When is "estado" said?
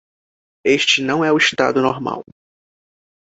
1.37-1.79